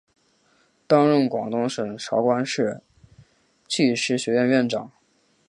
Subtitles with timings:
[0.87, 2.81] 担任广东省韶关市
[3.67, 4.91] 技师学院院长。